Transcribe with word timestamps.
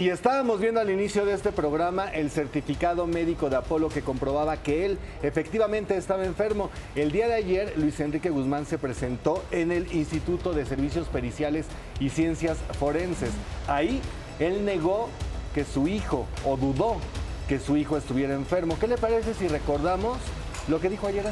Y 0.00 0.08
estábamos 0.08 0.60
viendo 0.60 0.80
al 0.80 0.88
inicio 0.88 1.26
de 1.26 1.34
este 1.34 1.52
programa 1.52 2.08
el 2.08 2.30
certificado 2.30 3.06
médico 3.06 3.50
de 3.50 3.56
Apolo 3.56 3.90
que 3.90 4.00
comprobaba 4.00 4.56
que 4.56 4.86
él 4.86 4.98
efectivamente 5.22 5.94
estaba 5.94 6.24
enfermo. 6.24 6.70
El 6.94 7.12
día 7.12 7.28
de 7.28 7.34
ayer, 7.34 7.74
Luis 7.76 8.00
Enrique 8.00 8.30
Guzmán 8.30 8.64
se 8.64 8.78
presentó 8.78 9.44
en 9.50 9.70
el 9.70 9.92
Instituto 9.92 10.54
de 10.54 10.64
Servicios 10.64 11.06
Periciales 11.08 11.66
y 11.98 12.08
Ciencias 12.08 12.56
Forenses. 12.78 13.32
Ahí 13.68 14.00
él 14.38 14.64
negó 14.64 15.10
que 15.54 15.66
su 15.66 15.86
hijo, 15.86 16.24
o 16.46 16.56
dudó 16.56 16.96
que 17.46 17.58
su 17.58 17.76
hijo 17.76 17.98
estuviera 17.98 18.32
enfermo. 18.32 18.78
¿Qué 18.80 18.88
le 18.88 18.96
parece 18.96 19.34
si 19.34 19.48
recordamos 19.48 20.16
lo 20.68 20.80
que 20.80 20.88
dijo 20.88 21.08
ayer? 21.08 21.26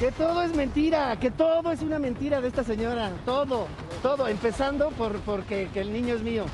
Que 0.00 0.10
todo 0.12 0.42
es 0.42 0.56
mentira, 0.56 1.14
que 1.20 1.30
todo 1.30 1.70
es 1.70 1.82
una 1.82 1.98
mentira 1.98 2.40
de 2.40 2.48
esta 2.48 2.64
señora, 2.64 3.12
todo, 3.26 3.66
todo, 4.02 4.28
empezando 4.28 4.88
por 4.92 5.20
porque 5.20 5.68
que 5.74 5.82
el 5.82 5.92
niño 5.92 6.14
es 6.14 6.22
mío. 6.22 6.46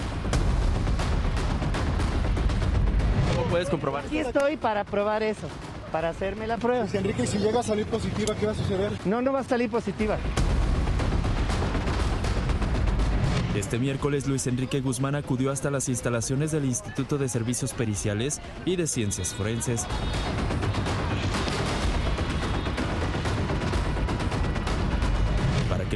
¿Cómo 3.36 3.46
puedes 3.48 3.68
comprobar? 3.68 4.04
Aquí 4.04 4.18
estoy 4.18 4.56
para 4.56 4.82
probar 4.82 5.22
eso, 5.22 5.46
para 5.92 6.08
hacerme 6.08 6.48
la 6.48 6.56
prueba. 6.56 6.82
Luis 6.82 6.94
Enrique, 6.96 7.24
si 7.24 7.38
llega 7.38 7.60
a 7.60 7.62
salir 7.62 7.86
positiva, 7.86 8.34
¿qué 8.34 8.46
va 8.46 8.52
a 8.52 8.56
suceder? 8.56 8.90
No, 9.04 9.22
no 9.22 9.32
va 9.32 9.38
a 9.38 9.44
salir 9.44 9.70
positiva. 9.70 10.18
Este 13.54 13.78
miércoles 13.78 14.26
Luis 14.26 14.48
Enrique 14.48 14.80
Guzmán 14.80 15.14
acudió 15.14 15.52
hasta 15.52 15.70
las 15.70 15.88
instalaciones 15.88 16.50
del 16.50 16.64
Instituto 16.64 17.16
de 17.16 17.28
Servicios 17.28 17.72
Periciales 17.74 18.40
y 18.64 18.74
de 18.74 18.88
Ciencias 18.88 19.32
Forenses. 19.34 19.86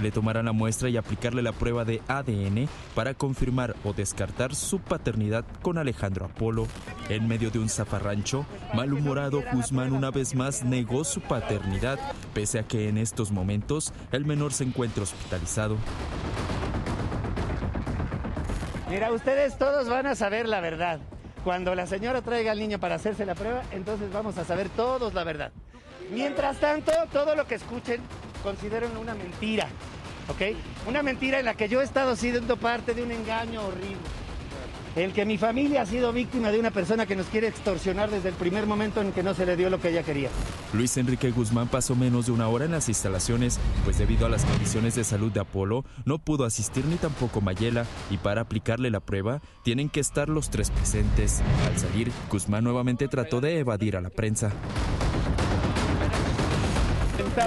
Le 0.00 0.10
tomaran 0.10 0.46
la 0.46 0.52
muestra 0.52 0.88
y 0.88 0.96
aplicarle 0.96 1.42
la 1.42 1.52
prueba 1.52 1.84
de 1.84 2.02
ADN 2.08 2.68
para 2.94 3.14
confirmar 3.14 3.76
o 3.84 3.92
descartar 3.92 4.54
su 4.54 4.80
paternidad 4.80 5.44
con 5.62 5.78
Alejandro 5.78 6.26
Apolo. 6.26 6.66
En 7.08 7.28
medio 7.28 7.50
de 7.50 7.58
un 7.58 7.68
zafarrancho, 7.68 8.46
malhumorado 8.74 9.42
Guzmán 9.52 9.92
una 9.92 10.10
vez 10.10 10.34
más 10.34 10.64
negó 10.64 11.04
su 11.04 11.20
paternidad, 11.20 11.98
pese 12.34 12.58
a 12.58 12.62
que 12.62 12.88
en 12.88 12.98
estos 12.98 13.30
momentos 13.30 13.92
el 14.12 14.24
menor 14.24 14.52
se 14.52 14.64
encuentra 14.64 15.02
hospitalizado. 15.02 15.76
Mira, 18.88 19.12
ustedes 19.12 19.56
todos 19.56 19.88
van 19.88 20.06
a 20.06 20.14
saber 20.16 20.48
la 20.48 20.60
verdad. 20.60 21.00
Cuando 21.44 21.74
la 21.74 21.86
señora 21.86 22.22
traiga 22.22 22.52
al 22.52 22.58
niño 22.58 22.78
para 22.80 22.96
hacerse 22.96 23.24
la 23.24 23.34
prueba, 23.34 23.62
entonces 23.70 24.12
vamos 24.12 24.36
a 24.36 24.44
saber 24.44 24.68
todos 24.70 25.14
la 25.14 25.24
verdad. 25.24 25.52
Mientras 26.10 26.58
tanto, 26.58 26.92
todo 27.12 27.36
lo 27.36 27.46
que 27.46 27.54
escuchen, 27.54 28.00
consideren 28.42 28.96
una 28.96 29.14
mentira, 29.14 29.68
¿ok? 30.28 30.56
Una 30.88 31.02
mentira 31.02 31.38
en 31.38 31.44
la 31.44 31.54
que 31.54 31.68
yo 31.68 31.80
he 31.80 31.84
estado 31.84 32.16
siendo 32.16 32.56
parte 32.56 32.94
de 32.94 33.02
un 33.02 33.12
engaño 33.12 33.62
horrible. 33.66 33.96
El 34.96 35.12
que 35.12 35.24
mi 35.24 35.38
familia 35.38 35.82
ha 35.82 35.86
sido 35.86 36.12
víctima 36.12 36.50
de 36.50 36.58
una 36.58 36.72
persona 36.72 37.06
que 37.06 37.14
nos 37.14 37.26
quiere 37.26 37.46
extorsionar 37.46 38.10
desde 38.10 38.30
el 38.30 38.34
primer 38.34 38.66
momento 38.66 39.00
en 39.00 39.12
que 39.12 39.22
no 39.22 39.34
se 39.34 39.46
le 39.46 39.56
dio 39.56 39.70
lo 39.70 39.80
que 39.80 39.90
ella 39.90 40.02
quería. 40.02 40.30
Luis 40.72 40.96
Enrique 40.96 41.30
Guzmán 41.30 41.68
pasó 41.68 41.94
menos 41.94 42.26
de 42.26 42.32
una 42.32 42.48
hora 42.48 42.64
en 42.64 42.72
las 42.72 42.88
instalaciones, 42.88 43.60
pues 43.84 43.98
debido 43.98 44.26
a 44.26 44.28
las 44.28 44.44
condiciones 44.44 44.96
de 44.96 45.04
salud 45.04 45.30
de 45.30 45.40
Apolo, 45.40 45.84
no 46.04 46.18
pudo 46.18 46.44
asistir 46.44 46.84
ni 46.86 46.96
tampoco 46.96 47.40
Mayela, 47.40 47.86
y 48.10 48.16
para 48.16 48.40
aplicarle 48.40 48.90
la 48.90 48.98
prueba, 48.98 49.40
tienen 49.62 49.90
que 49.90 50.00
estar 50.00 50.28
los 50.28 50.50
tres 50.50 50.72
presentes. 50.72 51.40
Al 51.68 51.78
salir, 51.78 52.10
Guzmán 52.28 52.64
nuevamente 52.64 53.06
trató 53.06 53.40
de 53.40 53.60
evadir 53.60 53.96
a 53.96 54.00
la 54.00 54.10
prensa. 54.10 54.50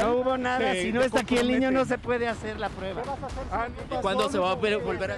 No 0.01 0.15
hubo 0.15 0.37
nada, 0.37 0.73
si 0.73 0.91
no 0.91 1.01
está 1.01 1.21
aquí 1.21 1.37
el 1.37 1.47
niño 1.47 1.71
no 1.71 1.85
se 1.85 1.97
puede 1.97 2.27
hacer 2.27 2.59
la 2.59 2.69
prueba. 2.69 3.03
¿Cuándo 4.01 4.29
se 4.29 4.37
va 4.37 4.51
a 4.51 4.55
volver 4.55 5.11
a 5.11 5.17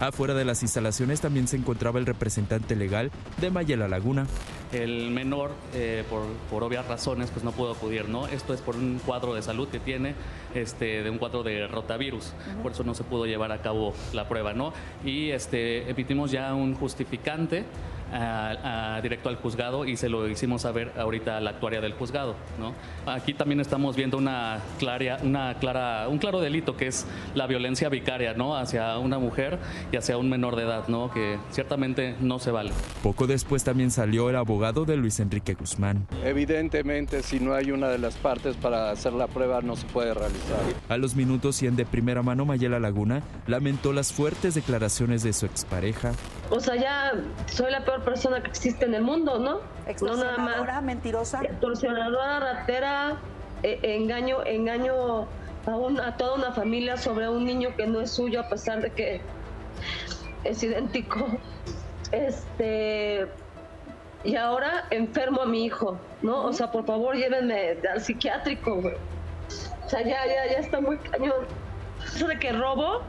Afuera 0.00 0.34
de 0.34 0.44
las 0.44 0.62
instalaciones 0.62 1.20
también 1.20 1.46
se 1.46 1.56
encontraba 1.56 2.00
el 2.00 2.06
representante 2.06 2.74
legal 2.74 3.12
de 3.40 3.50
Mayela 3.50 3.86
Laguna. 3.86 4.26
El 4.72 5.10
menor, 5.10 5.52
eh, 5.74 6.02
por, 6.10 6.22
por, 6.50 6.64
obvias 6.64 6.88
razones, 6.88 7.30
pues 7.30 7.44
no 7.44 7.52
pudo 7.52 7.72
acudir, 7.72 8.08
¿no? 8.08 8.26
Esto 8.26 8.52
es 8.52 8.60
por 8.60 8.74
un 8.74 9.00
cuadro 9.04 9.34
de 9.34 9.42
salud 9.42 9.68
que 9.68 9.78
tiene, 9.78 10.14
este, 10.54 11.02
de 11.02 11.10
un 11.10 11.18
cuadro 11.18 11.42
de 11.42 11.68
rotavirus, 11.68 12.32
por 12.62 12.72
eso 12.72 12.82
no 12.82 12.94
se 12.94 13.04
pudo 13.04 13.26
llevar 13.26 13.52
a 13.52 13.58
cabo 13.58 13.94
la 14.12 14.28
prueba, 14.28 14.54
¿no? 14.54 14.72
Y 15.04 15.30
este, 15.30 15.88
emitimos 15.90 16.30
ya 16.30 16.54
un 16.54 16.74
justificante 16.74 17.64
a, 18.12 18.96
a, 18.96 19.00
directo 19.00 19.28
al 19.28 19.36
juzgado 19.36 19.84
y 19.84 19.96
se 19.96 20.08
lo 20.08 20.28
hicimos 20.28 20.62
saber 20.62 20.92
ahorita 20.96 21.38
a 21.38 21.40
la 21.40 21.50
actuaria 21.50 21.80
del 21.80 21.94
juzgado. 21.94 22.36
¿no? 22.58 22.74
Aquí 23.10 23.34
también 23.34 23.60
estamos 23.60 23.96
viendo 23.96 24.18
una 24.18 24.60
clara, 24.78 25.18
una 25.22 25.54
clara, 25.54 26.08
un 26.08 26.18
claro 26.18 26.40
delito 26.40 26.76
que 26.76 26.86
es 26.86 27.06
la 27.34 27.46
violencia 27.46 27.88
vicaria 27.88 28.34
¿no? 28.34 28.56
hacia 28.56 28.98
una 28.98 29.18
mujer 29.18 29.58
y 29.90 29.96
hacia 29.96 30.16
un 30.16 30.28
menor 30.28 30.56
de 30.56 30.62
edad, 30.62 30.88
¿no? 30.88 31.10
que 31.10 31.38
ciertamente 31.50 32.14
no 32.20 32.38
se 32.38 32.50
vale. 32.50 32.72
Poco 33.02 33.26
después 33.26 33.64
también 33.64 33.90
salió 33.90 34.30
el 34.30 34.36
abogado 34.36 34.84
de 34.84 34.96
Luis 34.96 35.20
Enrique 35.20 35.54
Guzmán. 35.54 36.06
Evidentemente, 36.24 37.22
si 37.22 37.40
no 37.40 37.54
hay 37.54 37.70
una 37.70 37.88
de 37.88 37.98
las 37.98 38.16
partes 38.16 38.56
para 38.56 38.90
hacer 38.90 39.12
la 39.12 39.26
prueba, 39.26 39.60
no 39.62 39.76
se 39.76 39.86
puede 39.86 40.14
realizar. 40.14 40.58
A 40.88 40.96
los 40.96 41.14
minutos 41.14 41.62
y 41.62 41.66
en 41.66 41.76
de 41.76 41.86
primera 41.86 42.22
mano, 42.22 42.44
Mayela 42.44 42.78
Laguna 42.78 43.22
lamentó 43.46 43.92
las 43.92 44.12
fuertes 44.12 44.54
declaraciones 44.54 45.22
de 45.22 45.32
su 45.32 45.46
expareja. 45.46 46.12
O 46.50 46.60
sea, 46.60 46.76
ya 46.76 47.12
soy 47.46 47.70
la 47.70 47.84
peor 47.84 48.01
persona 48.04 48.42
que 48.42 48.48
existe 48.48 48.84
en 48.84 48.94
el 48.94 49.02
mundo, 49.02 49.38
¿no? 49.38 49.60
No 50.00 50.16
nada 50.16 50.38
más. 50.38 50.82
mentirosa. 50.82 51.42
Extorsionadora, 51.42 52.40
ratera, 52.40 53.16
eh, 53.62 53.78
engaño, 53.82 54.44
engaño 54.44 55.26
a, 55.66 55.76
un, 55.76 56.00
a 56.00 56.16
toda 56.16 56.34
una 56.34 56.52
familia 56.52 56.96
sobre 56.96 57.28
un 57.28 57.44
niño 57.44 57.74
que 57.76 57.86
no 57.86 58.00
es 58.00 58.10
suyo 58.10 58.40
a 58.40 58.48
pesar 58.48 58.80
de 58.80 58.90
que 58.90 59.20
es 60.44 60.62
idéntico. 60.62 61.26
Este 62.10 63.26
y 64.24 64.36
ahora 64.36 64.84
enfermo 64.90 65.42
a 65.42 65.46
mi 65.46 65.64
hijo, 65.64 65.98
¿no? 66.22 66.44
O 66.44 66.52
sea, 66.52 66.70
por 66.70 66.84
favor, 66.86 67.16
llévenme 67.16 67.76
al 67.92 68.00
psiquiátrico, 68.00 68.76
güey. 68.76 68.94
O 69.84 69.88
sea, 69.88 70.00
ya, 70.02 70.26
ya, 70.26 70.52
ya 70.52 70.58
está 70.58 70.80
muy 70.80 70.96
cañón. 70.98 71.44
Eso 72.04 72.26
de 72.26 72.38
que 72.38 72.52
robo, 72.52 73.02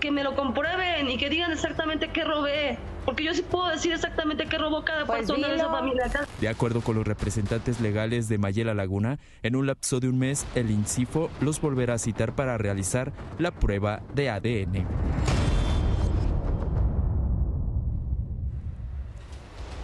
que 0.00 0.10
me 0.10 0.24
lo 0.24 0.34
comprueben 0.34 1.08
y 1.08 1.18
que 1.18 1.28
digan 1.28 1.52
exactamente 1.52 2.08
qué 2.08 2.24
robé. 2.24 2.78
Porque 3.10 3.24
yo 3.24 3.34
sí 3.34 3.42
puedo 3.42 3.66
decir 3.66 3.92
exactamente 3.92 4.46
qué 4.46 4.56
robó 4.56 4.84
cada 4.84 5.04
pues 5.04 5.18
persona 5.26 5.48
de 5.48 5.56
esa 5.56 5.68
familia. 5.68 6.04
De 6.40 6.48
acuerdo 6.48 6.80
con 6.80 6.94
los 6.94 7.04
representantes 7.04 7.80
legales 7.80 8.28
de 8.28 8.38
Mayela 8.38 8.72
Laguna, 8.72 9.18
en 9.42 9.56
un 9.56 9.66
lapso 9.66 9.98
de 9.98 10.08
un 10.08 10.20
mes, 10.20 10.46
el 10.54 10.70
INCIFO 10.70 11.28
los 11.40 11.60
volverá 11.60 11.94
a 11.94 11.98
citar 11.98 12.36
para 12.36 12.56
realizar 12.56 13.12
la 13.40 13.50
prueba 13.50 14.00
de 14.14 14.30
ADN. 14.30 14.86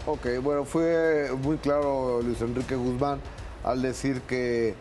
Ok, 0.06 0.26
bueno, 0.40 0.64
fue 0.64 1.32
muy 1.42 1.56
claro 1.56 2.22
Luis 2.22 2.40
Enrique 2.42 2.76
Guzmán 2.76 3.18
al 3.64 3.82
decir 3.82 4.20
que, 4.20 4.76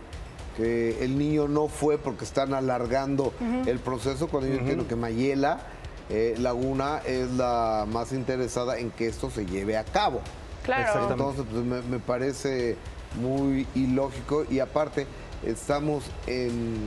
que 0.55 1.03
el 1.03 1.17
niño 1.17 1.47
no 1.47 1.67
fue 1.67 1.97
porque 1.97 2.25
están 2.25 2.53
alargando 2.53 3.34
uh 3.41 3.44
-huh. 3.44 3.67
el 3.67 3.79
proceso, 3.79 4.28
cuando 4.28 4.50
yo 4.50 4.53
uh 4.53 4.57
-huh. 4.57 4.59
entiendo 4.59 4.88
que 4.88 4.95
Mayela 4.95 5.61
eh, 6.09 6.35
Laguna 6.38 7.01
es 7.05 7.31
la 7.31 7.85
más 7.91 8.11
interesada 8.11 8.77
en 8.77 8.91
que 8.91 9.07
esto 9.07 9.29
se 9.29 9.45
lleve 9.45 9.77
a 9.77 9.83
cabo. 9.83 10.21
Claro. 10.63 11.11
Entonces, 11.11 11.45
pues, 11.51 11.63
me, 11.63 11.81
me 11.81 11.99
parece 11.99 12.75
muy 13.19 13.67
ilógico 13.75 14.45
y 14.49 14.59
aparte 14.59 15.07
estamos 15.45 16.03
en 16.27 16.77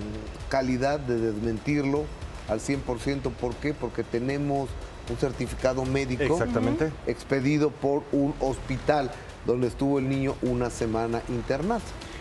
calidad 0.49 1.01
de 1.01 1.19
desmentirlo 1.19 2.05
al 2.49 2.61
100%. 2.61 3.31
¿Por 3.33 3.55
qué? 3.57 3.75
Porque 3.75 4.03
tenemos 4.05 4.69
un 5.11 5.17
certificado 5.17 5.85
médico 5.85 6.25
Exactamente. 6.25 6.93
expedido 7.07 7.71
por 7.71 8.03
un 8.13 8.35
hospital 8.41 9.11
donde 9.47 9.69
estuvo 9.69 9.99
el 9.99 10.09
niño 10.09 10.35
una 10.43 10.71
semana 10.71 11.23
internado. 11.29 11.81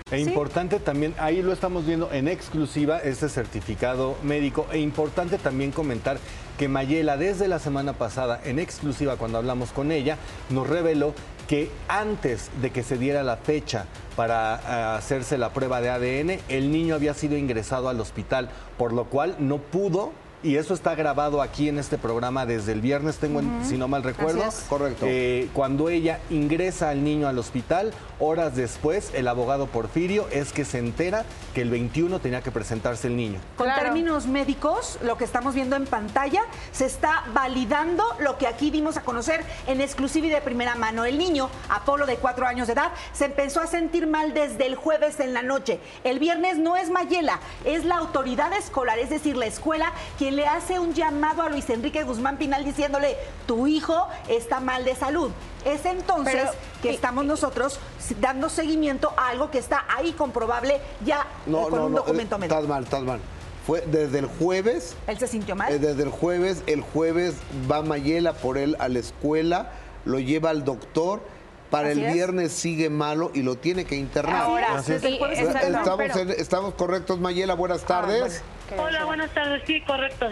E 0.09 0.21
importante 0.21 0.79
también, 0.79 1.13
ahí 1.17 1.41
lo 1.41 1.51
estamos 1.51 1.85
viendo 1.85 2.09
en 2.13 2.29
exclusiva, 2.29 2.99
este 2.99 3.27
certificado 3.27 4.15
médico. 4.23 4.65
E 4.71 4.79
importante 4.79 5.37
también 5.37 5.71
comentar 5.71 6.17
que 6.57 6.69
Mayela 6.69 7.17
desde 7.17 7.49
la 7.49 7.59
semana 7.59 7.91
pasada, 7.91 8.39
en 8.45 8.57
exclusiva 8.57 9.17
cuando 9.17 9.37
hablamos 9.37 9.71
con 9.71 9.91
ella, 9.91 10.17
nos 10.49 10.65
reveló 10.65 11.13
que 11.49 11.69
antes 11.89 12.49
de 12.61 12.71
que 12.71 12.83
se 12.83 12.97
diera 12.97 13.21
la 13.23 13.35
fecha 13.35 13.85
para 14.15 14.61
uh, 14.63 14.97
hacerse 14.97 15.37
la 15.37 15.51
prueba 15.51 15.81
de 15.81 15.89
ADN, 15.89 16.39
el 16.47 16.71
niño 16.71 16.95
había 16.95 17.13
sido 17.13 17.35
ingresado 17.37 17.89
al 17.89 17.99
hospital, 17.99 18.49
por 18.77 18.93
lo 18.93 19.05
cual 19.05 19.35
no 19.39 19.57
pudo 19.57 20.13
y 20.43 20.55
eso 20.57 20.73
está 20.73 20.95
grabado 20.95 21.41
aquí 21.41 21.69
en 21.69 21.79
este 21.79 21.97
programa 21.97 22.45
desde 22.45 22.71
el 22.71 22.81
viernes, 22.81 23.17
tengo, 23.17 23.41
si 23.63 23.77
no 23.77 23.87
mal 23.87 24.03
recuerdo. 24.03 24.43
Correcto. 24.69 25.05
Eh, 25.07 25.49
cuando 25.53 25.89
ella 25.89 26.19
ingresa 26.29 26.89
al 26.89 27.03
niño 27.03 27.27
al 27.27 27.39
hospital, 27.39 27.91
horas 28.19 28.55
después, 28.55 29.11
el 29.13 29.27
abogado 29.27 29.67
Porfirio 29.67 30.27
es 30.31 30.53
que 30.53 30.65
se 30.65 30.77
entera 30.77 31.25
que 31.53 31.61
el 31.61 31.69
21 31.69 32.19
tenía 32.19 32.41
que 32.41 32.51
presentarse 32.51 33.07
el 33.07 33.15
niño. 33.15 33.39
Con 33.55 33.67
términos 33.73 34.27
médicos, 34.27 34.99
lo 35.01 35.17
que 35.17 35.23
estamos 35.23 35.55
viendo 35.55 35.75
en 35.75 35.85
pantalla, 35.85 36.43
se 36.71 36.85
está 36.85 37.23
validando 37.33 38.03
lo 38.19 38.37
que 38.37 38.47
aquí 38.47 38.69
dimos 38.69 38.97
a 38.97 39.01
conocer 39.01 39.43
en 39.65 39.81
exclusiva 39.81 40.27
y 40.27 40.29
de 40.29 40.41
primera 40.41 40.75
mano. 40.75 41.05
El 41.05 41.17
niño, 41.17 41.49
Apolo 41.69 42.05
de 42.05 42.17
cuatro 42.17 42.45
años 42.45 42.67
de 42.67 42.73
edad, 42.73 42.91
se 43.13 43.25
empezó 43.25 43.61
a 43.61 43.67
sentir 43.67 44.07
mal 44.07 44.33
desde 44.33 44.67
el 44.67 44.75
jueves 44.75 45.19
en 45.19 45.33
la 45.33 45.41
noche. 45.41 45.79
El 46.03 46.19
viernes 46.19 46.57
no 46.57 46.77
es 46.77 46.89
Mayela, 46.89 47.39
es 47.65 47.85
la 47.85 47.97
autoridad 47.97 48.53
escolar, 48.53 48.99
es 48.99 49.09
decir, 49.09 49.35
la 49.35 49.45
escuela, 49.47 49.91
quien 50.17 50.26
le 50.31 50.47
hace 50.47 50.79
un 50.79 50.93
llamado 50.93 51.41
a 51.41 51.49
Luis 51.49 51.69
Enrique 51.69 52.03
Guzmán 52.03 52.37
Pinal 52.37 52.63
diciéndole, 52.63 53.17
tu 53.45 53.67
hijo 53.67 54.07
está 54.27 54.59
mal 54.59 54.85
de 54.85 54.95
salud. 54.95 55.31
Es 55.65 55.85
entonces 55.85 56.49
que 56.81 56.89
estamos 56.91 57.25
nosotros 57.25 57.79
dando 58.19 58.49
seguimiento 58.49 59.13
a 59.17 59.29
algo 59.29 59.51
que 59.51 59.57
está 59.57 59.85
ahí 59.95 60.13
comprobable 60.13 60.79
ya 61.05 61.27
eh, 61.45 61.51
con 61.51 61.79
un 61.79 61.95
documento 61.95 62.35
eh, 62.35 62.39
médico. 62.39 62.55
Estás 62.55 62.69
mal, 62.69 62.83
estás 62.83 63.03
mal. 63.03 63.19
Fue 63.65 63.81
desde 63.81 64.19
el 64.19 64.27
jueves. 64.27 64.95
¿Él 65.07 65.17
se 65.19 65.27
sintió 65.27 65.55
mal? 65.55 65.71
eh, 65.73 65.79
desde 65.79 66.03
el 66.03 66.09
jueves, 66.09 66.63
el 66.67 66.81
jueves 66.81 67.35
va 67.69 67.81
Mayela 67.81 68.33
por 68.33 68.57
él 68.57 68.77
a 68.79 68.87
la 68.87 68.99
escuela, 68.99 69.71
lo 70.05 70.19
lleva 70.19 70.51
al 70.51 70.63
doctor. 70.63 71.21
Para 71.69 71.89
Así 71.89 71.99
el 71.99 72.05
es. 72.07 72.13
viernes 72.13 72.51
sigue 72.53 72.89
malo 72.89 73.31
y 73.33 73.41
lo 73.43 73.55
tiene 73.55 73.85
que 73.85 73.95
internar. 73.95 74.43
Ahora, 74.43 74.81
Sí. 74.81 74.93
Estamos, 74.93 76.15
en- 76.15 76.29
estamos 76.29 76.73
correctos, 76.75 77.19
Mayela. 77.19 77.55
Buenas 77.55 77.83
Ah, 77.83 77.87
tardes. 77.87 78.43
Hola, 78.77 79.03
buenas 79.05 79.29
tardes. 79.31 79.63
Sí, 79.67 79.81
correcto. 79.81 80.27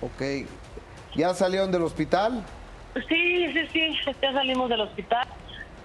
Ok. 0.00 0.46
¿Ya 1.16 1.34
salieron 1.34 1.72
del 1.72 1.82
hospital? 1.82 2.44
Sí, 3.08 3.52
sí, 3.52 3.60
sí. 3.72 3.96
Ya 4.22 4.32
salimos 4.32 4.68
del 4.68 4.82
hospital. 4.82 5.26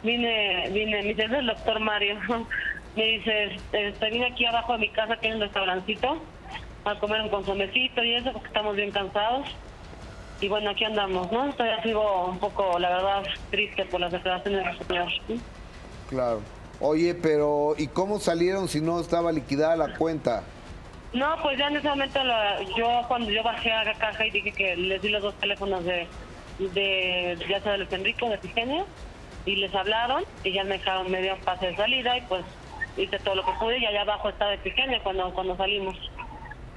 Vine, 0.03 0.69
vine, 0.69 1.01
me 1.01 1.09
dice, 1.09 1.23
es 1.25 1.31
el 1.31 1.47
doctor 1.47 1.79
Mario. 1.79 2.19
Me 2.95 3.03
dice, 3.03 3.57
este, 3.73 4.09
vine 4.09 4.27
aquí 4.27 4.45
abajo 4.45 4.71
de 4.71 4.79
mi 4.79 4.89
casa, 4.89 5.17
que 5.17 5.27
es 5.27 5.35
un 5.35 5.41
restaurancito, 5.41 6.21
a 6.85 6.97
comer 6.97 7.23
un 7.23 7.29
consomecito 7.29 8.01
y 8.01 8.15
eso, 8.15 8.31
porque 8.31 8.47
estamos 8.47 8.73
bien 8.77 8.89
cansados. 8.91 9.49
Y 10.41 10.49
bueno, 10.49 10.69
aquí 10.71 10.83
andamos, 10.83 11.31
¿no? 11.31 11.51
Todavía 11.53 11.81
sigo 11.83 12.25
un 12.27 12.39
poco, 12.39 12.77
la 12.79 12.89
verdad, 12.89 13.23
triste 13.51 13.85
por 13.85 14.01
las 14.01 14.11
declaraciones 14.11 14.65
del 14.65 14.87
señor. 14.87 15.07
¿sí? 15.27 15.39
Claro. 16.09 16.41
Oye, 16.81 17.15
pero 17.15 17.73
¿y 17.77 17.87
cómo 17.87 18.19
salieron 18.19 18.67
si 18.67 18.81
no 18.81 18.99
estaba 18.99 19.31
liquidada 19.31 19.75
la 19.77 19.95
cuenta? 19.95 20.43
No, 21.13 21.35
pues 21.41 21.57
ya 21.57 21.67
en 21.67 21.77
ese 21.77 21.87
momento 21.87 22.21
la- 22.23 22.61
yo 22.77 23.03
cuando 23.07 23.31
yo 23.31 23.41
bajé 23.43 23.71
a 23.71 23.85
la 23.85 23.93
caja 23.93 24.25
y 24.25 24.31
dije 24.31 24.51
que 24.51 24.75
les 24.75 25.01
di 25.01 25.07
los 25.09 25.21
dos 25.23 25.33
teléfonos 25.35 25.85
de, 25.85 26.05
de 26.59 27.38
ya 27.49 27.61
sea 27.61 27.71
de 27.73 27.77
Luis 27.79 27.93
Enrique 27.93 28.25
o 28.25 28.29
de 28.29 28.35
Efigenia 28.35 28.83
y 29.45 29.55
les 29.55 29.73
hablaron 29.73 30.25
y 30.43 30.51
ya 30.51 30.65
me 30.65 30.77
dejaron 30.77 31.09
me 31.09 31.21
dieron 31.21 31.39
pase 31.39 31.67
de 31.67 31.75
salida 31.77 32.17
y 32.17 32.21
pues 32.23 32.43
hice 32.97 33.17
todo 33.19 33.35
lo 33.35 33.45
que 33.45 33.51
pude 33.53 33.77
y 33.79 33.85
allá 33.85 34.01
abajo 34.01 34.27
estaba 34.27 34.53
Efigenia 34.55 34.99
cuando 35.01 35.33
cuando 35.33 35.55
salimos. 35.55 35.95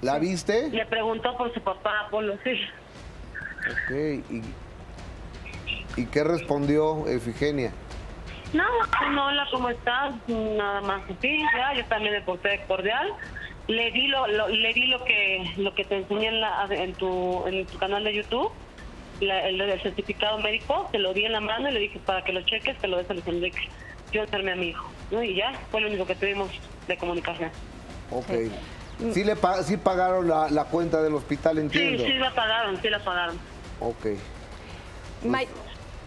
¿La 0.03 0.21
viste? 0.21 0.69
Le 0.71 0.87
preguntó 0.87 1.37
por 1.37 1.53
su 1.53 1.61
papá 1.61 1.91
Apolo, 2.07 2.37
sí. 2.45 2.53
Ok. 3.67 3.91
¿Y, 4.31 4.43
y 6.01 6.07
qué 6.07 6.25
respondió 6.25 7.07
Efigenia? 7.09 7.73
No, 8.53 8.65
no, 9.11 9.27
hola, 9.27 9.47
¿cómo 9.51 9.69
estás? 9.69 10.15
Nada 10.27 10.81
más 10.81 11.03
así, 11.11 11.39
ya, 11.57 11.75
yo 11.75 11.85
también 11.87 12.15
me 12.15 12.23
porté 12.23 12.61
cordial. 12.67 13.07
Le 13.67 13.91
di 13.91 14.07
lo, 14.07 14.27
lo- 14.27 14.49
le 14.49 14.73
di 14.73 14.87
lo 14.87 15.05
que 15.05 15.45
lo 15.59 15.75
que 15.75 15.85
te 15.85 15.97
enseñé 15.97 16.29
en, 16.29 16.41
la- 16.41 16.67
en 16.71 16.95
tu 16.95 17.47
en 17.47 17.67
tu 17.67 17.77
canal 17.79 18.03
de 18.05 18.15
YouTube, 18.15 18.51
la- 19.21 19.47
el, 19.47 19.61
el 19.61 19.83
certificado 19.83 20.39
médico, 20.39 20.89
te 20.91 20.99
lo 20.99 21.13
di 21.13 21.25
en 21.27 21.33
la 21.33 21.41
mano 21.41 21.69
y 21.69 21.73
le 21.73 21.81
dije 21.81 21.99
para 21.99 22.23
que 22.25 22.33
lo 22.33 22.41
cheques, 22.43 22.79
te 22.79 22.89
lo 22.89 22.97
des 22.97 23.11
a 23.11 23.13
Luis 23.13 23.27
Enrique. 23.27 23.61
Yo 24.13 24.23
enfermé 24.23 24.53
a 24.53 24.57
mi 24.57 24.69
hijo, 24.69 24.89
¿no? 25.11 25.23
Y 25.23 25.35
ya, 25.35 25.53
fue 25.71 25.83
lo 25.83 25.89
único 25.89 26.07
que 26.07 26.15
tuvimos 26.15 26.51
de 26.87 26.97
comunicación. 26.97 27.51
Ok. 28.11 28.31
Sí, 29.13 29.25
le 29.25 29.37
pa- 29.37 29.63
sí 29.63 29.77
pagaron 29.77 30.29
la, 30.29 30.51
la 30.51 30.65
cuenta 30.65 31.01
del 31.03 31.15
hospital, 31.15 31.55
Sí, 31.57 31.61
entiendo. 31.61 32.05
sí 32.05 32.13
la 32.15 32.35
pagaron, 32.35 32.81
sí 32.83 32.89
la 32.89 32.99
pagaron. 32.99 33.39
Ok. 33.81 34.07
May- 35.25 35.49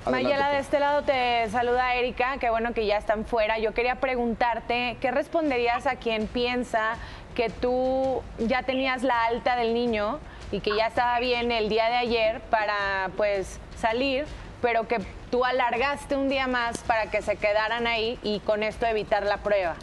Adelante, 0.04 0.24
Mayela, 0.30 0.50
de 0.50 0.60
este 0.60 0.80
lado 0.80 1.04
te 1.04 1.48
saluda 1.52 1.94
Erika, 1.94 2.38
qué 2.40 2.50
bueno 2.50 2.74
que 2.74 2.88
ya 2.88 2.98
están 2.98 3.24
fuera. 3.24 3.60
Yo 3.60 3.74
quería 3.76 3.96
preguntarte, 4.00 4.98
¿qué 5.00 5.12
responderías 5.12 5.86
a 5.86 5.96
quien 5.98 6.26
piensa 6.26 6.96
que 7.36 7.50
tú 7.52 8.24
ya 8.40 8.64
tenías 8.64 9.04
la 9.04 9.26
alta 9.26 9.56
del 9.56 9.76
niño 9.76 10.20
y 10.52 10.60
que 10.62 10.76
ya 10.76 10.88
estaba 10.88 11.20
bien 11.20 11.52
el 11.52 11.70
día 11.70 11.86
de 11.88 11.98
ayer 11.98 12.42
para 12.50 13.12
pues 13.16 13.60
salir, 13.78 14.26
pero 14.62 14.88
que 14.88 14.98
tú 15.30 15.46
alargaste 15.46 16.16
un 16.16 16.30
día 16.30 16.48
más 16.48 16.80
para 16.80 17.12
que 17.12 17.22
se 17.22 17.36
quedaran 17.36 17.86
ahí 17.86 18.18
y 18.24 18.40
con 18.40 18.64
esto 18.64 18.88
evitar 18.88 19.22
la 19.24 19.38
prueba? 19.38 19.76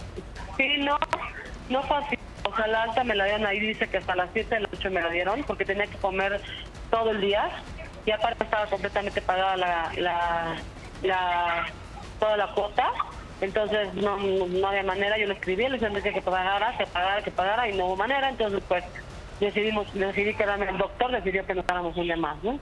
Sí, 0.57 0.79
no, 0.79 0.99
no 1.71 1.83
fue 1.85 1.97
así. 1.97 2.19
La 2.67 2.83
alta 2.83 3.05
me 3.05 3.15
la 3.15 3.25
dieron 3.27 3.47
ahí, 3.47 3.61
dice 3.61 3.89
que 3.89 3.99
hasta 3.99 4.17
las 4.17 4.31
7 4.33 4.55
de 4.55 4.61
la 4.63 4.69
noche 4.73 4.91
me 4.91 5.01
la 5.01 5.11
dieron, 5.11 5.45
porque 5.45 5.65
tenía 5.65 5.87
que 5.87 5.99
comer 5.99 6.41
todo 6.91 7.11
el 7.11 7.21
día. 7.21 7.49
Y 8.05 8.11
aparte 8.11 8.45
estaba 8.45 8.67
completamente 8.69 9.21
pagada 9.23 9.57
la, 9.57 9.93
la, 9.97 10.63
la- 11.03 11.67
toda 12.19 12.37
la 12.37 12.49
cuota. 12.55 12.91
Entonces 13.41 13.95
no, 13.95 14.17
no 14.19 14.69
había 14.69 14.83
manera, 14.83 15.17
yo 15.19 15.27
le 15.27 15.35
escribí, 15.35 15.69
le 15.69 15.79
dije 15.79 16.13
que 16.13 16.23
pagara, 16.23 16.77
que 16.77 16.87
pagara, 16.87 17.23
que 17.23 17.31
pagara, 17.31 17.69
y 17.69 17.77
no 17.77 17.87
hubo 17.87 17.97
manera. 17.97 18.29
Entonces, 18.29 18.61
pues, 18.67 18.83
decidimos, 19.39 19.87
decidí 19.95 20.35
quedarme, 20.35 20.67
el 20.69 20.79
doctor 20.79 21.13
decidió 21.13 21.47
que 21.47 21.55
nos 21.55 21.67
dáramos 21.67 21.97
un 21.97 22.05
día 22.05 22.17
más, 22.17 22.43
¿no? 22.43 22.59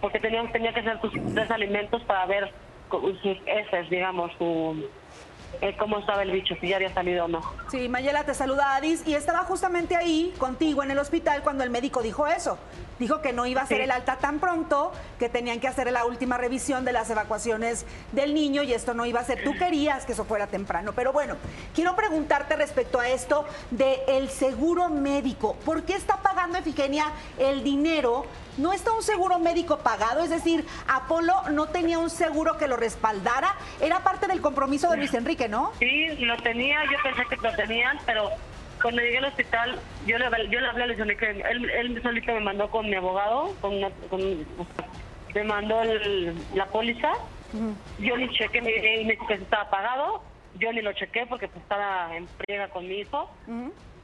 Porque 0.00 0.18
tenía, 0.18 0.42
tenía 0.52 0.72
que 0.72 0.80
hacer 0.80 1.00
sus 1.00 1.12
tres 1.34 1.50
alimentos 1.50 2.02
para 2.04 2.26
ver 2.26 2.52
sus 2.90 3.38
heces, 3.46 3.88
digamos, 3.90 4.32
su, 4.38 4.90
eh, 5.60 5.74
cómo 5.78 5.98
estaba 5.98 6.22
el 6.22 6.30
bicho, 6.30 6.54
si 6.60 6.68
ya 6.68 6.76
había 6.76 6.92
salido 6.92 7.24
o 7.24 7.28
no. 7.28 7.40
Sí, 7.70 7.88
Mayela 7.88 8.24
te 8.24 8.34
saluda 8.34 8.76
Adis 8.76 9.06
y 9.06 9.14
estaba 9.14 9.38
justamente 9.44 9.96
ahí 9.96 10.34
contigo 10.38 10.82
en 10.82 10.90
el 10.90 10.98
hospital 10.98 11.42
cuando 11.42 11.64
el 11.64 11.70
médico 11.70 12.02
dijo 12.02 12.26
eso. 12.26 12.58
Dijo 12.98 13.20
que 13.20 13.34
no 13.34 13.44
iba 13.44 13.60
a 13.60 13.66
Sí. 13.66 13.74
el 13.74 13.90
alta 13.90 14.16
tan 14.16 14.38
pronto, 14.38 14.90
que 15.18 15.28
tenían 15.28 15.60
que 15.60 15.68
hacer 15.68 15.92
la 15.92 16.06
última 16.06 16.38
revisión 16.38 16.86
de 16.86 16.92
las 16.92 17.10
evacuaciones 17.10 17.84
del 18.12 18.32
niño 18.32 18.62
y 18.62 18.72
esto 18.72 18.94
no 18.94 19.04
iba 19.04 19.20
a 19.20 19.24
ser. 19.24 19.44
Tú 19.44 19.52
querías 19.58 20.06
que 20.06 20.12
eso 20.12 20.24
fuera 20.24 20.46
temprano. 20.46 20.92
Pero 20.94 21.12
bueno, 21.12 21.36
quiero 21.74 21.94
preguntarte 21.94 22.56
respecto 22.56 22.98
a 22.98 23.08
esto 23.08 23.44
del 23.70 24.30
seguro 24.30 24.88
médico. 24.88 25.56
¿Por 25.66 25.82
qué 25.82 25.94
está 25.94 26.16
pagando 26.22 26.56
Efigenia 26.56 27.12
el 27.38 27.62
dinero? 27.62 28.24
¿No 28.56 28.72
está 28.72 28.92
un 28.92 29.02
seguro 29.02 29.38
médico 29.38 29.76
pagado? 29.80 30.24
Es 30.24 30.30
decir, 30.30 30.66
Apolo 30.88 31.34
no 31.50 31.66
tenía 31.66 31.98
un 31.98 32.08
seguro 32.08 32.56
que 32.56 32.66
lo 32.66 32.78
respaldara. 32.78 33.54
Era 33.82 34.00
parte 34.00 34.26
del 34.26 34.40
compromiso 34.40 34.88
de 34.88 34.96
Luis 34.96 35.12
Enrique, 35.12 35.35
¿no? 35.48 35.72
Sí, 35.80 36.08
lo 36.24 36.40
tenía, 36.42 36.82
yo 36.90 36.96
pensé 37.02 37.22
que 37.28 37.36
lo 37.42 37.54
tenían, 37.54 38.00
pero 38.06 38.30
cuando 38.82 39.02
llegué 39.02 39.18
al 39.18 39.24
hospital, 39.26 39.82
yo 40.00 40.18
le, 40.18 40.26
yo 40.50 40.60
le 40.60 40.66
hablé 40.68 40.84
a 40.84 40.86
Luis 40.86 40.98
Enrique, 40.98 41.30
él, 41.30 41.70
él 41.70 42.02
solito 42.02 42.32
me 42.32 42.40
mandó 42.40 42.70
con 42.70 42.88
mi 42.88 42.94
abogado, 42.94 43.58
con, 43.60 43.74
una- 43.76 43.90
con- 44.08 44.46
me 45.34 45.44
mandó 45.44 45.82
el- 45.82 46.46
la 46.52 46.70
póliza, 46.70 47.10
yo 47.98 48.16
ni 48.16 48.28
chequé, 48.30 48.60
me, 48.62 48.70
me 49.04 49.12
dijo 49.12 49.26
que 49.26 49.34
estaba 49.34 49.70
pagado, 49.70 50.24
yo 50.54 50.72
ni 50.72 50.80
lo 50.82 50.92
chequé 50.92 51.26
porque 51.26 51.48
pues 51.48 51.62
estaba 51.62 52.16
en 52.16 52.28
friega 52.38 52.68
con 52.68 52.86
mi 52.88 53.00
hijo, 53.00 53.36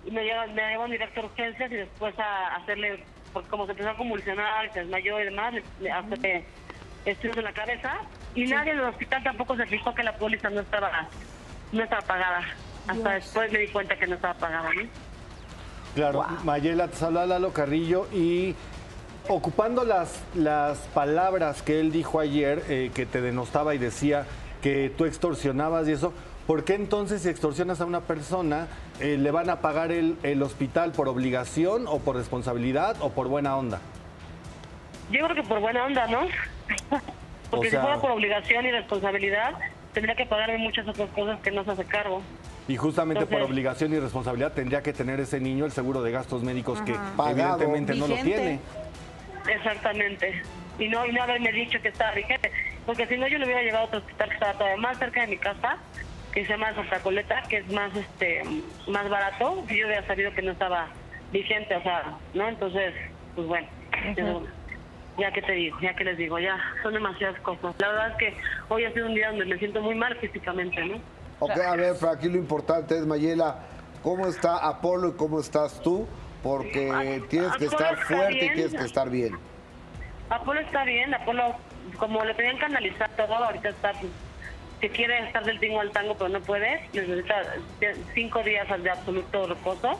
y 0.05 0.11
me 0.11 0.25
lleva, 0.25 0.47
me 0.49 0.71
llevó 0.71 0.87
directo 0.89 1.21
a 1.21 1.25
urgencias 1.25 1.71
y 1.71 1.77
después 1.77 2.15
a 2.19 2.57
hacerle, 2.57 3.07
porque 3.33 3.49
como 3.49 3.67
se 3.67 3.73
empezó 3.73 3.91
a 3.91 3.97
convulsionar, 3.97 4.73
se 4.73 4.81
desmayó 4.81 5.21
y 5.21 5.25
demás, 5.25 5.55
le- 5.55 5.65
le- 5.79 5.91
hacerle 5.91 6.47
estudios 7.05 7.39
en 7.39 7.45
la 7.45 7.53
cabeza, 7.53 7.95
y 8.35 8.47
nadie 8.47 8.73
en 8.73 8.79
el 8.79 8.85
hospital 8.85 9.23
tampoco 9.23 9.57
se 9.57 9.67
fijó 9.67 9.95
que 9.95 10.03
la 10.03 10.17
póliza 10.17 10.51
no 10.51 10.61
estaba, 10.61 11.09
no 11.73 11.83
estaba 11.83 12.03
pagada. 12.03 12.43
Hasta 12.89 13.11
después 13.13 13.53
me 13.53 13.59
di 13.61 13.69
cuenta 13.69 13.97
que 13.97 14.07
no 14.07 14.17
estaba 14.17 14.35
pagada, 14.35 14.71
¿no? 14.75 14.83
Claro, 15.95 16.25
Mayela, 16.45 16.89
te 16.89 16.97
saluda 16.97 17.27
Lalo 17.27 17.53
Carrillo 17.53 18.09
y 18.13 18.55
ocupando 19.29 19.85
las, 19.85 20.23
las 20.35 20.79
palabras 20.95 21.63
que 21.63 21.81
él 21.81 21.93
dijo 21.93 22.19
ayer, 22.19 22.65
eh, 22.69 22.91
que 22.95 23.05
te 23.05 23.21
denostaba 23.21 23.75
y 23.75 23.79
decía 23.79 24.25
que 24.63 24.91
tú 24.97 25.05
extorsionabas 25.05 25.87
y 25.89 25.93
eso, 25.93 26.15
¿por 26.47 26.65
qué 26.65 26.75
entonces 26.75 27.23
si 27.23 27.29
extorsionas 27.29 27.81
a 27.81 27.85
una 27.85 28.01
persona 28.01 28.69
eh, 29.01 29.19
le 29.19 29.31
van 29.31 29.51
a 29.51 29.61
pagar 29.61 29.93
el, 29.93 30.17
el 30.23 30.43
hospital 30.43 30.93
por 30.93 31.09
obligación 31.09 31.87
o 31.87 31.99
por 31.99 32.17
responsabilidad 32.17 32.97
o 33.01 33.11
por 33.11 33.29
buena 33.29 33.57
onda? 33.57 33.81
Yo 35.11 35.25
creo 35.25 35.37
que 35.37 35.43
por 35.43 35.61
buena 35.61 35.85
onda, 35.85 36.07
¿no? 36.07 36.21
Porque 37.53 37.69
O 37.69 37.71
sea- 37.71 37.81
si 37.81 37.87
fuera 37.87 38.01
por 38.01 38.11
obligación 38.13 38.65
y 38.65 38.71
responsabilidad, 38.71 39.53
tendría 39.93 40.15
que 40.17 40.25
pagarme 40.25 40.57
muchas 40.57 40.89
otras 40.89 41.11
cosas 41.11 41.39
que 41.41 41.51
no 41.51 41.63
se 41.65 41.71
hace 41.73 41.85
cargo. 41.85 42.23
Y 42.67 42.77
justamente 42.77 43.27
por 43.27 43.43
obligación 43.43 43.93
y 43.93 43.99
responsabilidad 43.99 44.53
tendría 44.55 44.83
que 44.83 44.95
tener 44.95 45.21
ese 45.21 45.39
niño 45.39 45.67
el 45.67 45.73
seguro 45.73 46.03
de 46.03 46.13
gastos 46.13 46.43
médicos 46.43 46.81
que 46.81 46.95
Pagado. 47.17 47.63
evidentemente 47.63 47.95
no 47.95 48.09
lo 48.09 48.15
tiene. 48.17 48.59
Exactamente. 49.49 50.43
Y 50.79 50.89
no, 50.89 51.05
y 51.05 51.13
no 51.13 51.23
haberme 51.23 51.53
dicho 51.53 51.79
que 51.83 51.89
estaba 51.89 52.13
vigente. 52.13 52.51
Porque 52.87 53.07
si 53.07 53.19
no, 53.19 53.29
yo 53.29 53.39
lo 53.39 53.45
hubiera 53.45 53.63
llevado 53.63 53.85
a 53.85 53.87
otro 53.89 53.99
hospital 53.99 54.29
que 54.29 54.35
estaba 54.35 54.53
todavía 54.55 54.77
más 54.79 54.99
cerca 54.99 55.21
de 55.21 55.27
mi 55.27 55.37
casa, 55.37 55.77
que 56.33 56.45
se 56.47 56.53
llama 56.53 56.75
Santa 56.75 57.01
Coleta, 57.01 57.43
que 57.51 57.59
es 57.59 57.71
más 57.71 57.95
este 57.95 58.43
más 58.89 59.09
barato. 59.11 59.63
Y 59.69 59.79
yo 59.79 59.87
hubiera 59.87 60.07
sabido 60.07 60.33
que 60.33 60.41
no 60.43 60.53
estaba 60.53 60.89
vigente, 61.33 61.77
o 61.77 61.83
sea, 61.83 62.17
¿no? 62.33 62.49
Entonces, 62.49 62.95
pues 63.35 63.47
bueno, 63.47 63.67
eso- 64.17 64.47
ya 65.19 65.31
que 65.33 65.43
te 65.43 65.53
digo, 65.53 65.79
ya 65.81 65.95
que 65.95 66.05
les 66.05 66.17
digo, 66.17 66.39
ya 66.39 66.59
son 66.83 66.95
demasiadas 66.95 67.39
cosas. 67.41 67.75
La 67.79 67.89
verdad 67.89 68.11
es 68.11 68.17
que 68.17 68.37
hoy 68.69 68.85
ha 68.85 68.93
sido 68.93 69.07
un 69.07 69.15
día 69.15 69.29
donde 69.29 69.45
me 69.45 69.59
siento 69.59 69.81
muy 69.81 69.95
mal 69.95 70.17
físicamente, 70.17 70.85
¿no? 70.85 70.97
Ok, 71.41 71.51
a 71.51 71.77
ver, 71.77 71.95
pero 71.99 72.13
aquí 72.13 72.29
lo 72.29 72.37
importante 72.39 72.97
es, 72.97 73.07
Mayela, 73.07 73.65
¿cómo 74.03 74.27
está 74.27 74.57
Apolo 74.57 75.09
y 75.09 75.13
cómo 75.13 75.41
estás 75.41 75.81
tú? 75.83 76.07
Porque 76.43 77.23
tienes 77.29 77.53
que 77.57 77.67
Apolo 77.67 77.71
estar 77.73 77.97
fuerte 77.99 78.47
y 78.47 78.53
tienes 78.53 78.75
que 78.75 78.85
estar 78.85 79.11
bien. 79.11 79.37
Apolo 80.31 80.61
está 80.61 80.85
bien, 80.85 81.15
Apolo, 81.15 81.57
como 81.99 82.25
le 82.25 82.35
tenían 82.35 82.59
que 82.59 82.65
analizar 82.65 83.11
todo, 83.17 83.35
ahorita 83.35 83.69
está, 83.69 83.93
pues, 83.93 84.13
que 84.81 84.89
quiere 84.91 85.27
estar 85.27 85.45
del 85.45 85.61
tingo 85.61 85.81
al 85.81 85.91
tango, 85.91 86.15
pero 86.17 86.29
no 86.31 86.41
puede, 86.41 86.89
necesita 86.93 87.43
cinco 88.15 88.43
días 88.43 88.67
de 88.83 88.91
absoluto 88.91 89.47
reposo. 89.47 89.99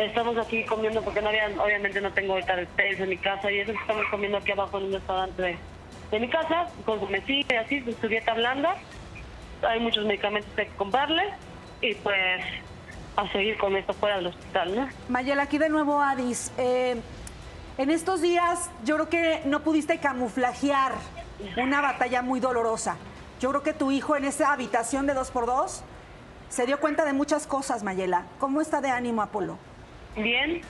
Estamos 0.00 0.38
aquí 0.38 0.64
comiendo 0.64 1.02
porque 1.02 1.20
no 1.20 1.28
había, 1.28 1.46
obviamente 1.62 2.00
no 2.00 2.10
tengo 2.12 2.32
ahorita 2.32 2.56
despensa 2.56 3.02
en 3.02 3.10
mi 3.10 3.18
casa 3.18 3.50
y 3.52 3.60
eso 3.60 3.72
estamos 3.72 4.06
comiendo 4.10 4.38
aquí 4.38 4.50
abajo 4.52 4.78
en 4.78 4.84
un 4.84 4.92
restaurante 4.94 5.42
de, 5.42 5.58
de 6.10 6.20
mi 6.20 6.30
casa, 6.30 6.68
con 6.86 6.98
su 7.00 7.06
mesita 7.06 7.54
y 7.54 7.56
así, 7.58 7.96
su 8.00 8.08
dieta 8.08 8.32
blanda. 8.32 8.76
Hay 9.62 9.78
muchos 9.78 10.06
medicamentos 10.06 10.50
que 10.54 10.62
hay 10.62 10.68
que 10.68 10.76
comprarle 10.76 11.22
y 11.82 11.94
pues 11.96 12.42
a 13.16 13.30
seguir 13.30 13.58
con 13.58 13.76
esto 13.76 13.92
fuera 13.92 14.16
del 14.16 14.28
hospital, 14.28 14.74
¿no? 14.74 14.88
Mayela, 15.10 15.42
aquí 15.42 15.58
de 15.58 15.68
nuevo 15.68 16.00
Adis. 16.00 16.50
Eh, 16.56 16.96
en 17.76 17.90
estos 17.90 18.22
días 18.22 18.70
yo 18.84 18.94
creo 18.94 19.08
que 19.10 19.42
no 19.44 19.60
pudiste 19.60 19.98
camuflajear 19.98 20.92
una 21.58 21.82
batalla 21.82 22.22
muy 22.22 22.40
dolorosa. 22.40 22.96
Yo 23.38 23.50
creo 23.50 23.62
que 23.62 23.74
tu 23.74 23.90
hijo 23.90 24.16
en 24.16 24.24
esa 24.24 24.52
habitación 24.52 25.06
de 25.06 25.12
dos 25.12 25.30
por 25.30 25.44
dos 25.44 25.82
se 26.48 26.64
dio 26.64 26.80
cuenta 26.80 27.04
de 27.04 27.12
muchas 27.12 27.46
cosas, 27.46 27.82
Mayela. 27.82 28.24
¿Cómo 28.38 28.62
está 28.62 28.80
de 28.80 28.88
ánimo 28.88 29.20
Apolo? 29.20 29.58
Bien, 30.16 30.60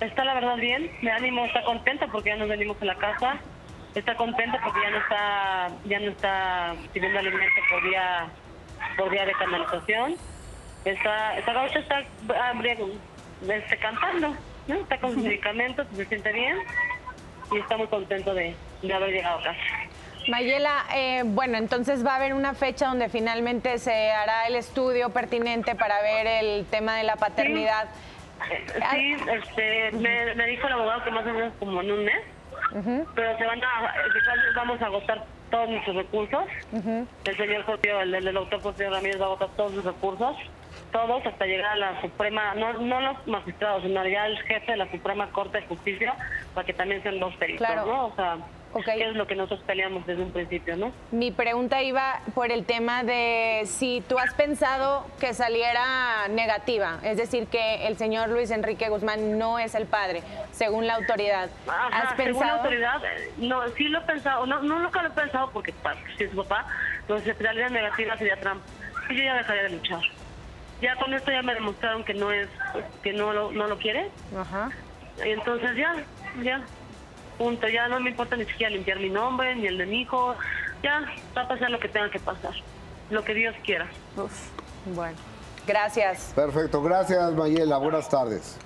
está 0.00 0.24
la 0.24 0.34
verdad 0.34 0.56
bien, 0.56 0.90
me 1.02 1.10
ánimo, 1.10 1.44
está 1.46 1.62
contenta 1.62 2.06
porque 2.08 2.30
ya 2.30 2.36
nos 2.36 2.48
venimos 2.48 2.80
a 2.80 2.84
la 2.84 2.94
casa, 2.96 3.38
está 3.94 4.14
contenta 4.16 4.60
porque 4.62 4.80
ya 4.80 4.90
no 4.90 4.98
está, 4.98 5.70
ya 5.84 6.00
no 6.00 6.10
está 6.10 6.74
pidiendo 6.92 7.18
alimento 7.18 7.60
por 7.70 7.82
día, 7.88 8.26
por 8.96 9.10
día 9.10 9.24
de 9.24 9.32
canalización, 9.32 10.16
está, 10.84 11.38
está, 11.38 11.66
está 11.66 12.04
este, 13.48 13.78
cantando, 13.78 14.34
¿no? 14.66 14.74
está 14.74 14.98
con 14.98 15.14
sus 15.14 15.22
medicamentos, 15.22 15.86
se 15.94 16.04
siente 16.06 16.32
bien. 16.32 16.58
Y 17.52 17.58
está 17.58 17.76
muy 17.76 17.86
contento 17.86 18.34
de, 18.34 18.56
de 18.82 18.92
haber 18.92 19.10
llegado 19.10 19.38
a 19.38 19.42
casa. 19.44 19.60
Mayela, 20.28 20.84
eh, 20.92 21.22
bueno, 21.24 21.56
entonces 21.56 22.04
va 22.04 22.14
a 22.14 22.16
haber 22.16 22.34
una 22.34 22.54
fecha 22.54 22.88
donde 22.88 23.08
finalmente 23.08 23.78
se 23.78 24.10
hará 24.10 24.48
el 24.48 24.56
estudio 24.56 25.10
pertinente 25.10 25.76
para 25.76 26.02
ver 26.02 26.26
el 26.26 26.66
tema 26.66 26.96
de 26.96 27.04
la 27.04 27.14
paternidad. 27.14 27.84
Sí, 27.84 28.05
este, 29.32 29.92
me, 29.92 30.34
me 30.34 30.46
dijo 30.46 30.66
el 30.66 30.72
abogado 30.72 31.04
que 31.04 31.10
más 31.10 31.26
o 31.26 31.32
menos 31.32 31.52
como 31.58 31.80
en 31.80 31.92
un 31.92 32.04
mes, 32.04 32.20
pero 33.14 33.38
se 33.38 33.46
van 33.46 33.62
a, 33.62 33.94
vamos 34.54 34.80
a 34.82 34.86
agotar 34.86 35.24
todos 35.50 35.68
nuestros 35.70 35.96
recursos. 35.96 36.44
El 37.24 37.36
señor 37.36 37.64
Portillo, 37.64 38.00
el, 38.00 38.14
el 38.14 38.34
doctor 38.34 38.60
Portillo 38.60 38.90
Ramírez 38.90 39.20
va 39.20 39.24
a 39.24 39.28
agotar 39.28 39.48
todos 39.56 39.72
sus 39.72 39.84
recursos, 39.84 40.36
todos 40.92 41.24
hasta 41.26 41.46
llegar 41.46 41.72
a 41.72 41.76
la 41.76 42.00
Suprema, 42.00 42.54
no, 42.54 42.72
no 42.74 43.00
los 43.00 43.26
magistrados, 43.26 43.82
sino 43.82 44.06
ya 44.06 44.26
el 44.26 44.38
jefe 44.42 44.72
de 44.72 44.78
la 44.78 44.90
Suprema 44.90 45.28
Corte 45.30 45.60
de 45.60 45.66
Justicia, 45.66 46.14
para 46.54 46.66
que 46.66 46.72
también 46.72 47.02
sean 47.02 47.18
dos 47.20 47.34
peritos, 47.36 47.66
Claro. 47.66 47.86
¿no? 47.86 48.06
O 48.06 48.16
sea, 48.16 48.36
que 48.84 49.08
es 49.08 49.14
lo 49.14 49.26
que 49.26 49.34
nosotros 49.34 49.60
peleamos 49.66 50.06
desde 50.06 50.22
un 50.22 50.30
principio, 50.30 50.76
¿no? 50.76 50.92
Mi 51.10 51.30
pregunta 51.30 51.82
iba 51.82 52.20
por 52.34 52.50
el 52.50 52.64
tema 52.64 53.04
de 53.04 53.62
si 53.66 54.02
tú 54.08 54.18
has 54.18 54.34
pensado 54.34 55.06
que 55.20 55.34
saliera 55.34 56.28
negativa, 56.28 56.98
es 57.02 57.16
decir, 57.16 57.46
que 57.48 57.86
el 57.86 57.96
señor 57.96 58.28
Luis 58.28 58.50
Enrique 58.50 58.88
Guzmán 58.88 59.38
no 59.38 59.58
es 59.58 59.74
el 59.74 59.86
padre, 59.86 60.22
según 60.52 60.86
la 60.86 60.94
autoridad. 60.94 61.50
Ajá, 61.66 62.10
¿Has 62.10 62.16
según 62.16 62.46
la 62.46 62.54
autoridad, 62.54 63.04
eh, 63.04 63.30
no, 63.38 63.66
sí 63.70 63.84
lo 63.84 63.98
he 63.98 64.02
pensado, 64.02 64.46
no, 64.46 64.62
no 64.62 64.78
nunca 64.80 65.02
lo 65.02 65.08
he 65.08 65.12
pensado 65.12 65.50
porque 65.50 65.72
si 66.16 66.24
es 66.24 66.30
su 66.30 66.36
papá, 66.36 66.66
entonces 67.00 67.36
si 67.36 67.42
realidad 67.42 67.70
negativa 67.70 68.16
sería 68.16 68.36
Trump. 68.40 68.62
Y 69.08 69.16
yo 69.16 69.24
ya 69.24 69.34
dejaría 69.34 69.62
de 69.64 69.70
luchar. 69.70 70.00
Ya 70.82 70.96
con 70.96 71.14
esto 71.14 71.30
ya 71.30 71.42
me 71.42 71.54
demostraron 71.54 72.04
que 72.04 72.14
no 72.14 72.32
es, 72.32 72.48
que 73.02 73.12
no 73.12 73.32
lo, 73.32 73.52
no 73.52 73.66
lo 73.66 73.78
quiere. 73.78 74.10
Ajá. 74.36 74.70
Y 75.24 75.30
entonces 75.30 75.74
ya, 75.76 75.94
ya, 76.42 76.60
punto, 77.36 77.68
ya 77.68 77.88
no 77.88 78.00
me 78.00 78.10
importa 78.10 78.36
ni 78.36 78.44
siquiera 78.44 78.70
limpiar 78.70 78.98
mi 78.98 79.10
nombre, 79.10 79.54
ni 79.54 79.66
el 79.66 79.78
de 79.78 79.86
mi 79.86 80.02
hijo, 80.02 80.34
ya 80.82 81.04
va 81.36 81.42
a 81.42 81.48
pasar 81.48 81.70
lo 81.70 81.78
que 81.78 81.88
tenga 81.88 82.10
que 82.10 82.18
pasar, 82.18 82.52
lo 83.10 83.24
que 83.24 83.34
Dios 83.34 83.54
quiera. 83.64 83.86
Bueno, 84.94 85.16
gracias. 85.66 86.32
Perfecto, 86.34 86.82
gracias 86.82 87.32
Mayela, 87.32 87.78
buenas 87.78 88.08
tardes. 88.08 88.58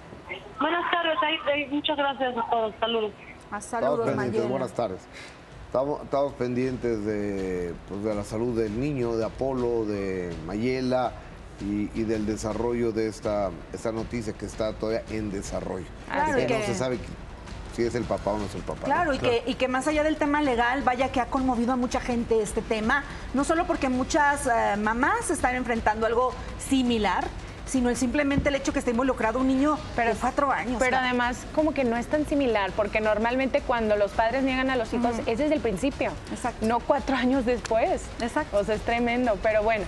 Buenas 0.60 0.90
tardes, 0.90 1.16
ahí, 1.22 1.36
ahí, 1.52 1.66
muchas 1.68 1.96
gracias 1.96 2.36
a 2.36 2.50
todos, 2.50 2.74
saludos. 2.78 3.12
Estamos 3.56 4.00
pendientes, 4.00 4.48
buenas 4.48 4.72
tardes. 4.72 5.00
Estamos, 5.66 6.02
estamos 6.02 6.32
pendientes 6.34 7.04
de, 7.04 7.72
pues, 7.88 8.02
de 8.02 8.14
la 8.14 8.24
salud 8.24 8.58
del 8.58 8.78
niño, 8.78 9.16
de 9.16 9.24
Apolo, 9.24 9.84
de 9.84 10.34
Mayela 10.44 11.12
y, 11.60 11.90
y 11.94 12.04
del 12.04 12.26
desarrollo 12.26 12.90
de 12.92 13.06
esta, 13.08 13.50
esta 13.72 13.92
noticia 13.92 14.32
que 14.32 14.46
está 14.46 14.72
todavía 14.72 15.04
en 15.10 15.30
desarrollo. 15.30 15.86
Claro, 16.10 16.36
que 16.36 16.58
no 16.58 16.64
se 16.64 16.74
sabe 16.74 16.98
si 17.74 17.84
es 17.84 17.94
el 17.94 18.04
papá 18.04 18.32
o 18.32 18.38
no 18.38 18.46
es 18.46 18.54
el 18.54 18.62
papá. 18.62 18.84
Claro, 18.84 19.10
¿no? 19.10 19.14
y 19.14 19.18
que, 19.18 19.42
y 19.46 19.54
que 19.54 19.68
más 19.68 19.86
allá 19.86 20.02
del 20.02 20.16
tema 20.16 20.42
legal, 20.42 20.82
vaya 20.82 21.10
que 21.12 21.20
ha 21.20 21.26
conmovido 21.26 21.72
a 21.72 21.76
mucha 21.76 22.00
gente 22.00 22.42
este 22.42 22.62
tema, 22.62 23.04
no 23.34 23.44
solo 23.44 23.66
porque 23.66 23.88
muchas 23.88 24.46
eh, 24.46 24.76
mamás 24.76 25.30
están 25.30 25.54
enfrentando 25.54 26.06
algo 26.06 26.32
similar, 26.58 27.24
sino 27.70 27.88
el 27.88 27.96
simplemente 27.96 28.48
el 28.48 28.56
hecho 28.56 28.72
que 28.72 28.80
esté 28.80 28.90
involucrado 28.90 29.38
un 29.38 29.46
niño 29.46 29.78
de 29.96 30.14
cuatro 30.20 30.50
años. 30.50 30.76
Pero 30.78 30.96
además, 30.96 31.46
como 31.54 31.72
que 31.72 31.84
no 31.84 31.96
es 31.96 32.06
tan 32.06 32.26
similar, 32.26 32.72
porque 32.74 33.00
normalmente 33.00 33.60
cuando 33.60 33.96
los 33.96 34.10
padres 34.10 34.42
niegan 34.42 34.70
a 34.70 34.76
los 34.76 34.92
hijos 34.92 35.14
es 35.26 35.38
desde 35.38 35.54
el 35.54 35.60
principio, 35.60 36.10
no 36.62 36.80
cuatro 36.80 37.16
años 37.16 37.46
después. 37.46 38.02
Exacto. 38.20 38.58
O 38.58 38.64
sea, 38.64 38.74
es 38.74 38.82
tremendo, 38.82 39.38
pero 39.42 39.62
bueno. 39.62 39.84